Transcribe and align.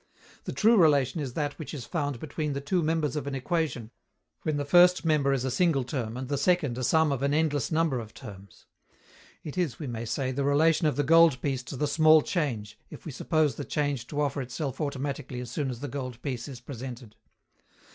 The 0.45 0.51
true 0.51 0.77
relation 0.77 1.21
is 1.21 1.33
that 1.33 1.59
which 1.59 1.75
is 1.75 1.85
found 1.85 2.19
between 2.19 2.53
the 2.53 2.59
two 2.59 2.81
members 2.81 3.15
of 3.15 3.27
an 3.27 3.35
equation, 3.35 3.91
when 4.41 4.57
the 4.57 4.65
first 4.65 5.05
member 5.05 5.31
is 5.31 5.45
a 5.45 5.51
single 5.51 5.83
term 5.83 6.17
and 6.17 6.27
the 6.27 6.39
second 6.39 6.75
a 6.79 6.83
sum 6.83 7.11
of 7.11 7.21
an 7.21 7.35
endless 7.35 7.71
number 7.71 7.99
of 7.99 8.15
terms. 8.15 8.65
It 9.43 9.59
is, 9.59 9.77
we 9.77 9.85
may 9.85 10.05
say, 10.05 10.31
the 10.31 10.43
relation 10.43 10.87
of 10.87 10.95
the 10.95 11.03
gold 11.03 11.39
piece 11.39 11.61
to 11.65 11.77
the 11.77 11.85
small 11.85 12.23
change, 12.23 12.79
if 12.89 13.05
we 13.05 13.11
suppose 13.11 13.53
the 13.57 13.63
change 13.63 14.07
to 14.07 14.19
offer 14.21 14.41
itself 14.41 14.81
automatically 14.81 15.39
as 15.39 15.51
soon 15.51 15.69
as 15.69 15.81
the 15.81 15.87
gold 15.87 16.19
piece 16.23 16.47
is 16.47 16.61
presented. 16.61 17.15